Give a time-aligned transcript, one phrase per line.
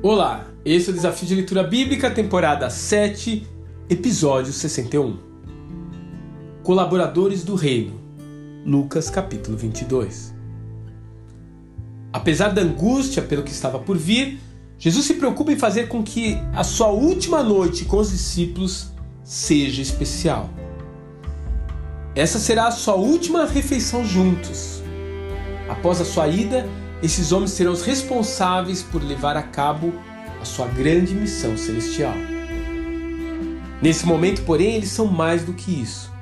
[0.00, 3.44] Olá, esse é o Desafio de Leitura Bíblica, temporada 7,
[3.90, 5.18] episódio 61.
[6.62, 8.00] Colaboradores do Reino,
[8.64, 10.32] Lucas capítulo 22.
[12.12, 14.38] Apesar da angústia pelo que estava por vir,
[14.78, 18.92] Jesus se preocupa em fazer com que a sua última noite com os discípulos
[19.24, 20.48] seja especial.
[22.14, 24.80] Essa será a sua última refeição juntos.
[25.68, 26.68] Após a sua ida,
[27.02, 29.92] esses homens serão os responsáveis por levar a cabo
[30.40, 32.14] a sua grande missão celestial.
[33.80, 36.12] Nesse momento, porém, eles são mais do que isso.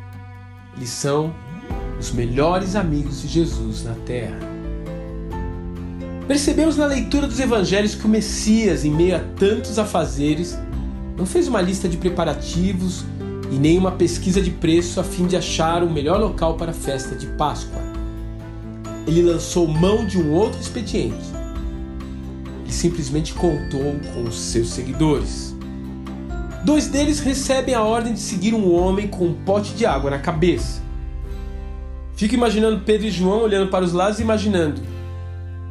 [0.76, 1.34] Eles são
[1.98, 4.38] os melhores amigos de Jesus na terra.
[6.28, 10.58] Percebemos na leitura dos evangelhos que o Messias, em meio a tantos afazeres,
[11.16, 13.04] não fez uma lista de preparativos
[13.50, 16.74] e nem uma pesquisa de preço a fim de achar o melhor local para a
[16.74, 17.85] festa de Páscoa
[19.06, 21.24] ele lançou mão de um outro expediente.
[22.65, 25.54] Ele simplesmente contou com os seus seguidores.
[26.65, 30.18] Dois deles recebem a ordem de seguir um homem com um pote de água na
[30.18, 30.82] cabeça.
[32.16, 34.82] Fico imaginando Pedro e João olhando para os lados e imaginando: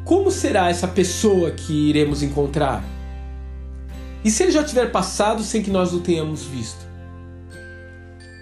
[0.05, 2.83] como será essa pessoa que iremos encontrar?
[4.23, 6.86] E se ele já tiver passado sem que nós o tenhamos visto?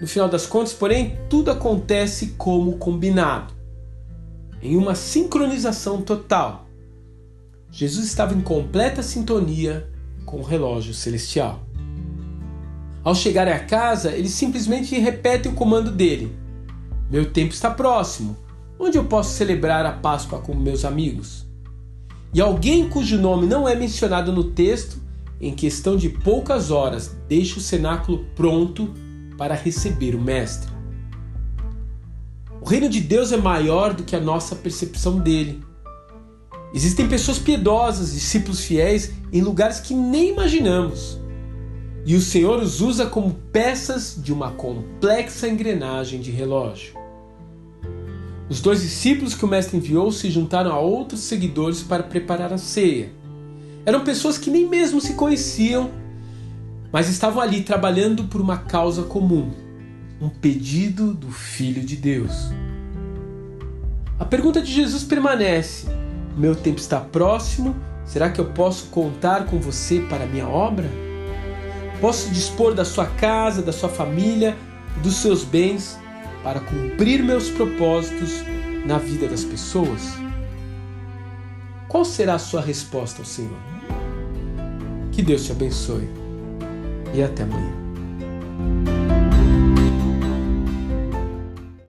[0.00, 3.53] No final das contas, porém, tudo acontece como combinado
[4.64, 6.66] em uma sincronização total.
[7.70, 9.88] Jesus estava em completa sintonia
[10.24, 11.60] com o relógio celestial.
[13.04, 16.34] Ao chegar à casa, ele simplesmente repete o comando dele:
[17.10, 18.36] Meu tempo está próximo.
[18.78, 21.46] Onde eu posso celebrar a Páscoa com meus amigos?
[22.32, 24.98] E alguém cujo nome não é mencionado no texto,
[25.40, 28.92] em questão de poucas horas, deixa o cenáculo pronto
[29.36, 30.73] para receber o Mestre.
[32.64, 35.62] O reino de Deus é maior do que a nossa percepção dele.
[36.72, 41.20] Existem pessoas piedosas, discípulos fiéis em lugares que nem imaginamos.
[42.06, 46.94] E o Senhor os usa como peças de uma complexa engrenagem de relógio.
[48.48, 52.56] Os dois discípulos que o Mestre enviou se juntaram a outros seguidores para preparar a
[52.56, 53.12] ceia.
[53.84, 55.90] Eram pessoas que nem mesmo se conheciam,
[56.90, 59.63] mas estavam ali trabalhando por uma causa comum
[60.24, 62.50] um pedido do Filho de Deus.
[64.18, 65.86] A pergunta de Jesus permanece:
[66.36, 67.76] Meu tempo está próximo?
[68.06, 70.88] Será que eu posso contar com você para a minha obra?
[72.00, 74.56] Posso dispor da sua casa, da sua família,
[75.02, 75.98] dos seus bens
[76.42, 78.42] para cumprir meus propósitos
[78.86, 80.14] na vida das pessoas?
[81.88, 83.58] Qual será a sua resposta ao Senhor?
[85.12, 86.08] Que Deus te abençoe
[87.14, 87.83] e até amanhã.